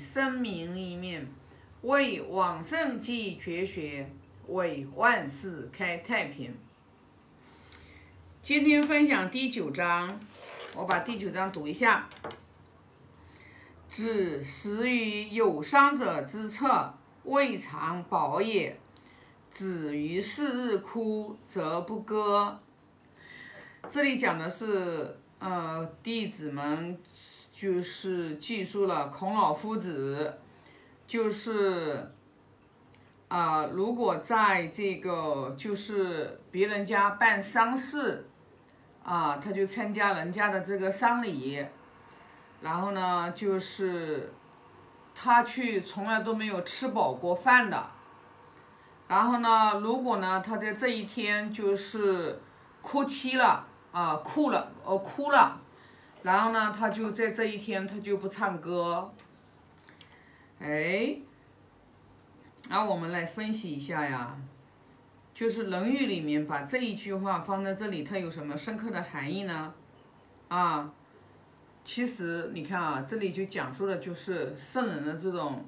[0.00, 1.28] 生民一面，
[1.82, 4.10] 为往圣继绝学，
[4.48, 6.56] 为万世开太平。
[8.40, 10.18] 今天分享第九章，
[10.74, 12.08] 我把第九章读一下。
[13.88, 16.94] 子食于有伤者之侧，
[17.24, 18.80] 未尝饱也。
[19.50, 22.58] 子于是日哭，则不歌。
[23.90, 26.98] 这里讲的是，呃，弟子们
[27.52, 30.38] 就是记述了孔老夫子，
[31.06, 32.10] 就是
[33.28, 38.26] 啊，如果在这个就是别人家办丧事，
[39.02, 41.64] 啊，他就参加人家的这个丧礼，
[42.60, 44.32] 然后呢，就是
[45.14, 47.86] 他去从来都没有吃饱过饭的，
[49.08, 52.40] 然后呢，如果呢，他在这一天就是
[52.80, 53.66] 哭泣了。
[53.92, 55.59] 啊，哭了，哦，哭了，
[56.22, 59.10] 然后呢，他就在这一天，他就不唱歌，
[60.60, 61.16] 哎，
[62.68, 64.36] 那我们来分析一下呀，
[65.34, 69.72] 就是《论语》里面把这一句话放在这里，它有什么深刻的含义呢？
[70.48, 70.92] 啊，
[71.84, 75.64] 其实你看啊，这里就讲述的就是圣人的这种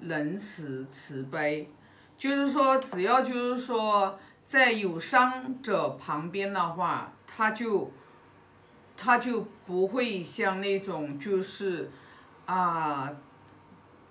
[0.00, 1.68] 仁慈慈悲，
[2.16, 4.18] 就是说，只要就是说。
[4.50, 7.92] 在有伤者旁边的话，他就
[9.02, 11.90] 他就不会像那种就是
[12.44, 13.10] 啊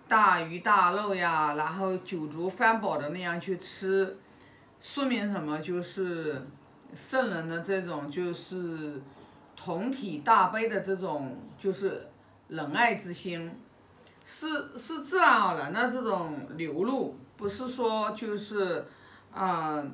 [0.08, 4.18] 大鱼大肉呀，然后酒足饭饱的那样去吃，
[4.82, 5.60] 说明什么？
[5.60, 6.42] 就是
[6.96, 9.00] 圣人的这种就是
[9.56, 12.08] 同体大悲的这种就是
[12.48, 13.56] 仁爱之心，
[14.26, 18.84] 是是自然而然的这种流露，不是说就是
[19.32, 19.86] 啊。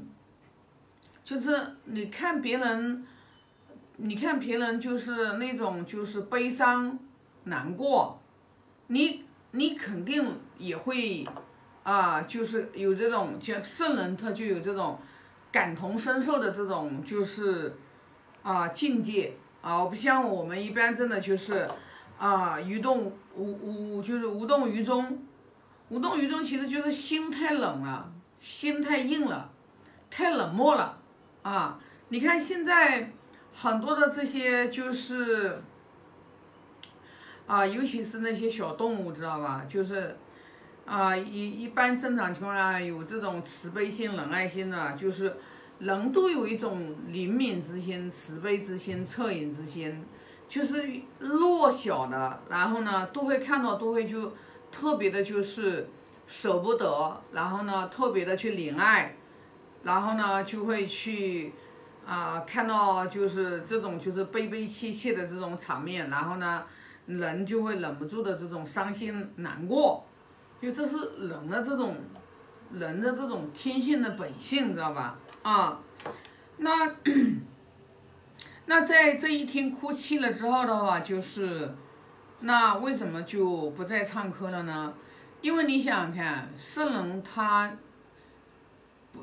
[1.26, 3.04] 就是你看别人，
[3.98, 7.00] 你看别人就是那种就是悲伤、
[7.46, 8.20] 难过，
[8.88, 11.26] 你你肯定也会
[11.84, 15.00] 啊，就是有这种像圣人，他就有这种
[15.52, 17.76] 感同身受的这种就是
[18.44, 21.66] 啊境界啊，不像我们一般真的就是
[22.18, 25.24] 啊无动无无就是无动于衷，
[25.90, 29.52] 无动于衷其实就是心太冷了，心太硬了，
[30.10, 30.98] 太冷漠了。
[31.44, 31.80] 啊，
[32.10, 33.14] 你看现在
[33.58, 35.58] 很多的这些就是
[37.48, 39.66] 啊，尤其是那些小动物，知道吧？
[39.70, 40.18] 就是
[40.86, 45.38] 啊，一一般正常情况下有这种慈悲心、仁爱心的，就是
[45.80, 50.06] 人都有一种灵敏之心、慈悲之心、恻隐之心，
[50.50, 50.84] 就是
[51.20, 54.34] 弱小的，然后呢都会看到，都会就
[54.70, 55.88] 特别的，就是
[56.28, 59.16] 舍不得，然后呢特别的去怜爱。
[59.84, 61.54] 然后呢，就会去
[62.06, 66.64] 啊，看到就是这种就是悲悲切切的这种场面，然后呢，
[67.08, 70.06] 人就会忍不住的这种伤心难过，
[70.62, 71.98] 就这是人的这种
[72.72, 75.18] 人的这种天性的本性，知道吧？
[75.42, 75.80] 啊，
[76.58, 76.96] 那
[78.68, 81.74] 那在这一天哭泣了之后的话，就是
[82.42, 84.94] 那为什么就不再唱歌了呢？
[85.42, 87.76] 因为你想想看，圣人他。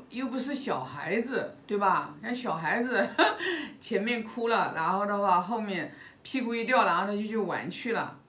[0.09, 2.15] 又不是小孩子，对吧？
[2.21, 3.07] 像小孩子
[3.81, 8.19] 前面哭了，然后的话后面屁股一掉，然后他就去玩去了。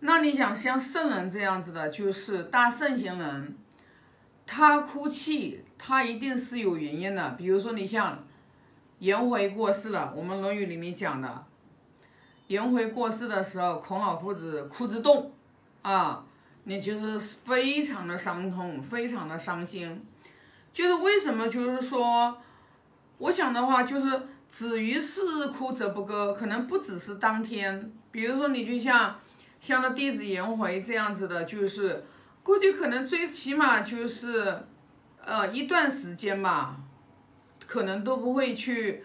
[0.00, 3.56] 那你想像圣人这样子的，就是大圣贤人，
[4.46, 7.30] 他哭泣，他一定是有原因的。
[7.38, 8.18] 比如说你像
[8.98, 11.44] 颜回过世了，我们《论语》里面讲的，
[12.48, 15.32] 颜回过世的时候，孔老夫子哭之动
[15.82, 16.24] 啊，
[16.64, 20.04] 你就是非常的伤痛，非常的伤心。
[20.74, 21.48] 就是为什么？
[21.48, 22.36] 就是说，
[23.18, 27.92] 我想的话，就是子于是日哭则不歌，可能不只是当天。
[28.10, 29.18] 比如说，你就像
[29.60, 32.04] 像那弟子颜回这样子的，就是
[32.42, 34.64] 估计可能最起码就是
[35.24, 36.76] 呃一段时间吧，
[37.66, 39.04] 可能都不会去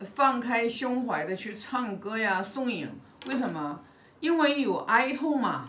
[0.00, 2.88] 放开胸怀的去唱歌呀、颂咏。
[3.26, 3.80] 为什么？
[4.20, 5.68] 因为有哀痛嘛。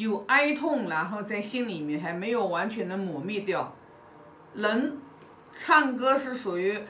[0.00, 3.70] 有哀痛，然后在心里面还没有完全的抹灭掉。
[4.54, 4.96] 人
[5.52, 6.82] 唱歌是属于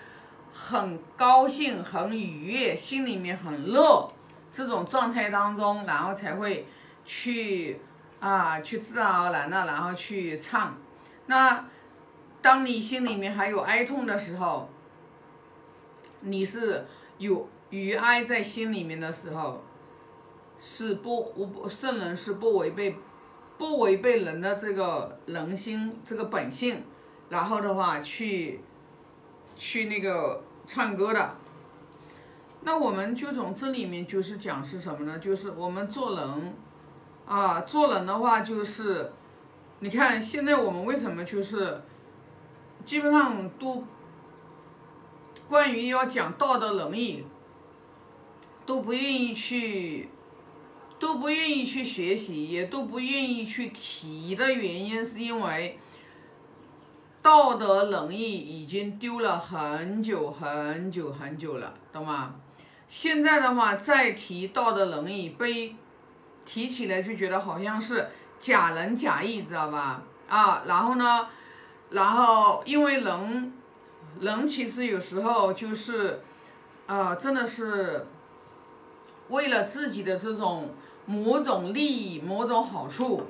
[0.53, 4.09] 很高兴、很愉悦，心里面很乐
[4.53, 6.69] 这种状态当中，然后才会
[7.05, 7.81] 去
[8.21, 10.79] 啊，去自然而然的，然后去唱。
[11.27, 11.65] 那
[12.41, 14.71] 当你心里面还有哀痛的时候，
[16.21, 16.87] 你是
[17.19, 19.65] 有余哀在心里面的时候。
[20.63, 22.95] 是不，我不圣人是不违背，
[23.61, 26.83] 不违背人的这个人心这个本性，
[27.29, 28.59] 然后的话去，
[29.55, 31.37] 去那个唱歌的。
[32.63, 35.19] 那我们就从这里面就是讲是什么呢？
[35.19, 36.57] 就是我们做人，
[37.27, 39.13] 啊，做人的话就是，
[39.81, 41.83] 你看现在我们为什么就是
[42.83, 43.85] 基本上都
[45.47, 47.27] 关于要讲道德仁义，
[48.65, 50.09] 都不愿意去，
[51.01, 55.77] 都不愿意去学习，也都不愿意去提的原因，是因为
[57.21, 62.37] 道德仁义已经丢了很久很久很久了，懂吗？
[62.89, 65.75] 现在的话再提道德仁义，被。
[66.43, 68.09] 提起来就觉得好像是
[68.41, 70.03] 假仁假义，知道吧？
[70.27, 71.29] 啊，然后呢，
[71.91, 73.53] 然后因为人，
[74.19, 76.21] 人其实有时候就是，
[76.89, 78.05] 啊，真的是
[79.29, 80.75] 为了自己的这种
[81.11, 83.27] 某种利益、某种好处，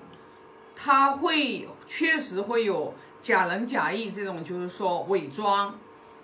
[0.76, 2.92] 他会确实会有
[3.22, 5.74] 假仁假义这种，就是说伪装。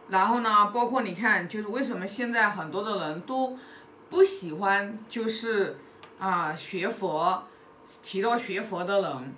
[0.09, 3.59] 然后呢，包括你看，就是为什么现在很多的人都
[4.11, 5.79] 不喜欢，就是。
[6.19, 7.47] 啊，学佛，
[8.03, 9.35] 提到学佛的人，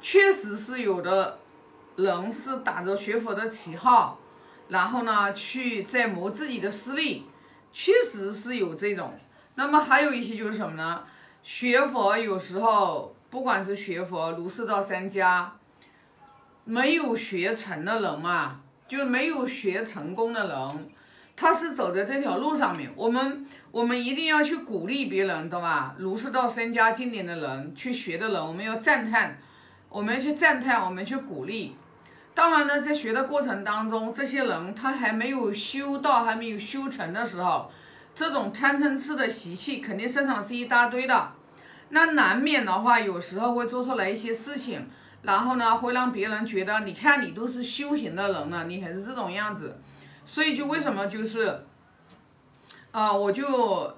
[0.00, 1.38] 确实是有的
[1.94, 4.18] 人是打着学佛的旗号，
[4.66, 7.24] 然后呢去在谋自己的私利，
[7.72, 9.16] 确实是有这种。
[9.54, 11.04] 那么还有一些就是什么呢？
[11.42, 15.52] 学佛有时候不管是学佛、儒释道三家，
[16.64, 20.90] 没有学成的人嘛，就没有学成功的人。
[21.34, 25.94] 他是走在这条路上面，我们我们一定要去鼓励别人，懂吧？
[25.96, 29.38] 儒释道三家经典的人去学的人，我们要赞叹，
[29.88, 31.76] 我们要去赞叹，我们去鼓励。
[32.34, 37.70] 当然呢，在学的过程当中，这些人他还没有修道，还没有修成的时候，
[38.18, 41.32] 这种贪嗔痴的习气肯定身上是一大堆的。
[41.90, 44.84] 那难免的话，有时候会做出来一些事情，
[45.22, 49.80] 然后呢，会让别人觉得，你看你都是修行的人了，你还是这种样子。
[50.26, 51.64] 所以就为什么就是，
[52.90, 53.96] 啊，我就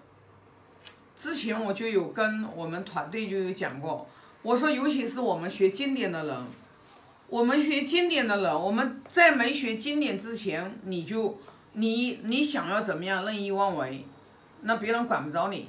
[1.17, 4.06] 之前我就有跟我们团队就有讲过，
[4.43, 6.37] 我说尤其是我们学经典的人，
[7.26, 11.40] 我们学经典的人，我们在没学经典之前，你就
[11.72, 14.06] 你你想要怎么样任意妄为，
[14.62, 15.68] 那别人管不着你。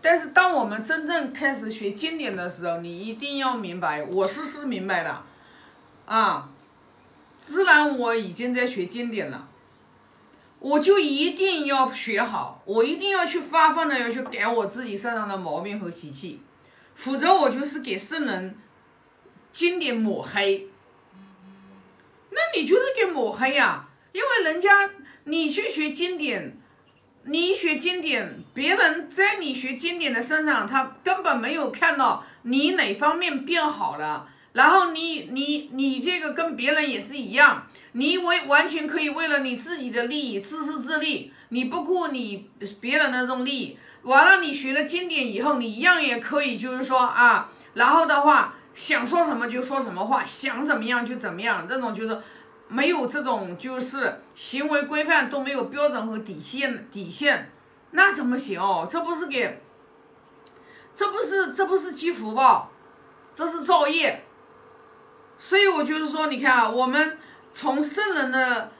[0.00, 5.22] 但是当我们真正开始学经典的时候，你一定要明白，我是是明白的，
[6.06, 6.48] 啊，
[7.40, 9.48] 自然我已经在学经典了。
[10.60, 16.40] 我就一定要学好，我一定要去发奋的要去改我自己身上的毛病和习气，
[16.94, 18.56] 否则我就是给圣人
[19.52, 20.68] 经典抹黑。
[22.30, 24.90] 那你就是给抹黑呀，因为人家
[25.24, 26.56] 你去学经典，
[27.30, 34.26] 你学经典，别人在你学经典的身上，他根本没有看到你哪方面变好了。
[34.52, 42.48] 然后你你你这个跟别人也是一样，你为完全可以为了你自己的利益自私自利，你不顾你
[42.80, 43.78] 别人的这种利益。
[44.02, 52.18] 完了，你学了经典以后，你一样也可以，就是说啊，然后的话想说什么就说什么话，想怎么样就怎么样，这种就是
[52.68, 57.50] 没有这种就是行为规范都没有标准和底线底线，
[57.92, 58.86] 那怎么行哦？
[58.88, 59.62] 这不是给，
[60.94, 62.70] 这不是这不是积福报，
[63.34, 64.24] 这是造业。
[65.38, 67.16] 所以我就是说，你看啊，我们
[67.52, 68.70] 从圣人的，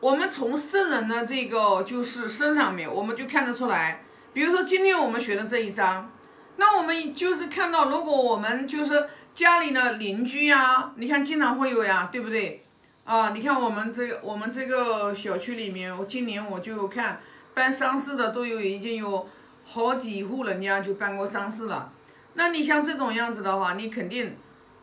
[0.00, 4.04] 我们从圣人的这个就是身上面，我们就看得出来。
[4.32, 6.10] 比如说今天我们学的这一章，
[6.56, 12.63] 那我们就是看到，如果我们就是家里的邻居呀，你看经常会有呀，对不对？
[13.04, 17.20] 啊，你看我们这我们这个小区里面，我今年我就看
[17.54, 19.28] 办丧事的都有已经有
[19.64, 21.92] 好几户人家就办过丧事了。
[22.34, 24.36] 那你像这种样子的话，你肯定。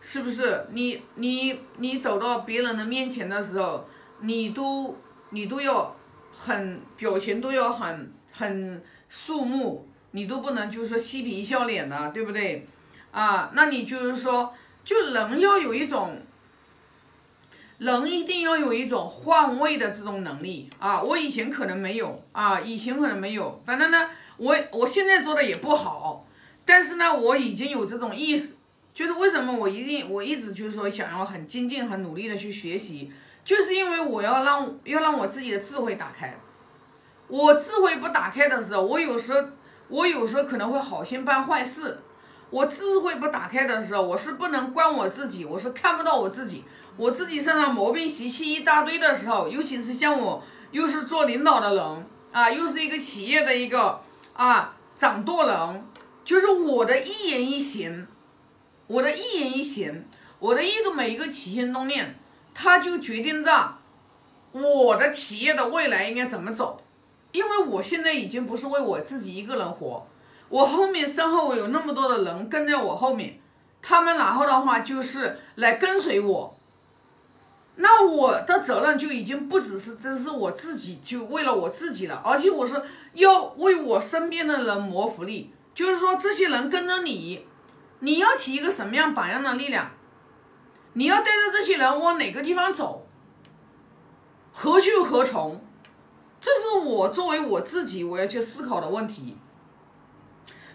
[0.03, 3.87] 是不是你你你走到别人的面前的时候，
[4.21, 4.97] 你都
[5.29, 5.95] 你都要
[6.31, 12.65] 很表情都要很很肃穆，你都不能就是说嬉皮笑脸的，对不对？
[13.11, 14.51] 啊，那你就是说，
[14.83, 16.19] 就人要有一种，
[17.81, 21.01] 人一定要有一种换位的这种能力啊！
[21.01, 24.07] 我以前可能没有啊，以前可能没有，反正呢，
[24.38, 26.23] 我我现在做的也不好，
[26.63, 28.53] 但是呢，我已经有这种意识。
[28.93, 33.11] 就是为什么我一定我一直就是说想要很精进很努力的去学习，
[33.43, 36.38] 就是因为我要让要让我自己的智慧打开。
[37.27, 39.39] 我智慧不打开的时候，我有时候
[39.88, 41.97] 我有时候可能会好心办坏事。
[42.51, 46.63] 我智慧不打开的时候，我是不能观我自己，我是看不到我自己，
[46.98, 54.01] 我自己身上毛病习气一大堆的时候，尤其是像我又是做领导的人啊，又是一个企业的一个
[54.34, 55.86] 啊掌舵人，
[56.24, 58.08] 就是我的一言一行。
[58.88, 60.05] 我的一言一行，
[60.38, 62.20] 我的一个每一个起心动念，
[62.53, 63.77] 它就决定着
[64.51, 66.84] 我的企业的未来应该怎么走。
[67.31, 70.05] 因为我现在已经不是为我自己一个人活，
[70.51, 73.39] 我后面身后有那么多的人跟在我后面，
[73.81, 76.55] 他们然后的话就是来跟随我。
[77.77, 85.51] 那我的责任就已经不只是只是我自己，就为了我自己了，而且我是要为我身边的人谋福利。
[85.74, 87.48] 就是说，这些人跟着你，
[88.00, 89.89] 你要起一个什么样榜样的力量？
[90.93, 93.08] 你要带着这些人往哪个地方走？
[94.51, 95.63] 何去何从？
[96.41, 99.38] 这是我作为我自己我要去思考的问题。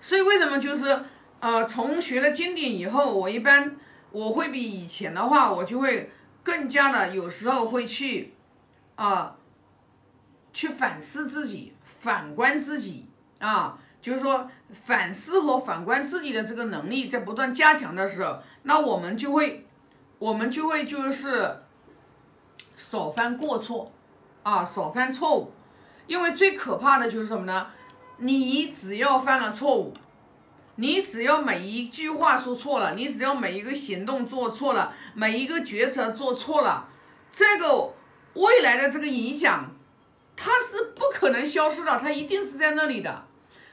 [0.07, 1.03] 所以为什么就是
[1.41, 3.75] 呃，从学了经典以后，我一般
[4.13, 6.13] 我会比以前的话，我就会。
[6.45, 8.33] 更加的有时候会去，
[8.95, 9.37] 啊，
[10.53, 13.09] 去反思自己，反观自己
[13.41, 19.67] 啊，就是说反思和反观自己的这个能力在不断加强的时候，那我们就会，
[20.21, 21.63] 我们就会就是
[22.77, 23.91] 少犯过错，
[24.45, 25.51] 啊，少犯错误，
[26.07, 27.67] 因为最可怕的就是什么呢？
[28.19, 29.95] 你只要犯了错误。
[30.79, 36.89] 你只要每一句话说错了，你只要每一个行动做错了，每一个决策做错了，
[37.31, 37.95] 这个
[38.35, 39.75] 未来的这个影响，
[40.37, 43.25] 它是不可能消失的，它一定是在那里的。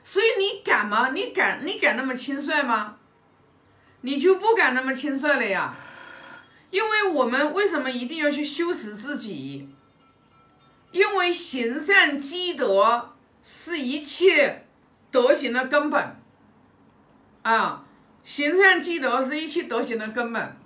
[0.01, 1.09] 所以你敢吗？
[1.09, 1.59] 你敢？
[1.65, 2.95] 你敢那么轻率吗？
[3.99, 5.75] 你就不敢那么轻率了呀。
[6.71, 9.69] 因为我们为什么一定要去修持自己？
[10.91, 13.12] 因为行善积德
[13.43, 14.65] 是一切
[15.11, 16.15] 德行的根本。
[17.41, 17.85] 啊，
[18.23, 20.57] 行善积德是一切德行的根本。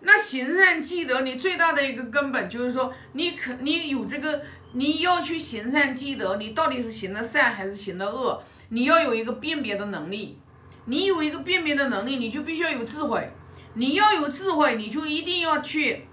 [0.00, 4.42] 那行善积德，你最大的一个根本就是说，你可你有这个，
[4.72, 8.42] 你要去行善积德，你到底是行的善还是行的恶？
[8.68, 10.38] 你要有一个辨别的能力。
[10.88, 13.28] 你有一个辨别的能力，你就必须要有智慧。
[13.74, 16.06] 你要有智慧，你就一定要去，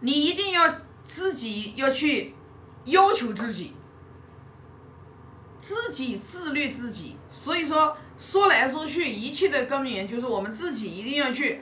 [0.00, 2.34] 你一定要自己要去
[2.84, 3.74] 要求自己，
[5.66, 7.16] 自己自律自己。
[7.30, 7.96] 所以说。
[8.18, 11.60] 说来说去，一切的根源就是我们自己一定要去，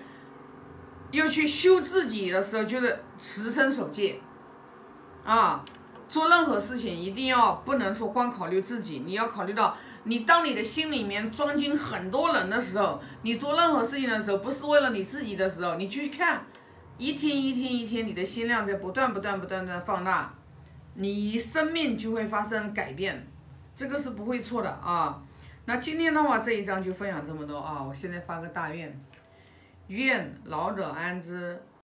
[1.10, 4.20] 要去修自己的时候，就是持身守戒，
[5.24, 5.64] 啊，
[6.08, 16.46] 做任何事情一定要不能说光考虑自己，你要考虑到你当你的心里面装进很多人的时候，你做任何事情的时候，不是为了你自己的时候，你去看，
[16.98, 20.32] 一天一天一天，你的心量在不断不断不断的放大，
[20.94, 23.26] 你生命就会发生改变，
[23.74, 25.20] 这个是不会错的啊。
[25.64, 27.82] 那今天的话，这一章就分享这么多啊！
[27.82, 29.00] 我现在发个大愿，
[29.88, 31.60] 愿老者安之。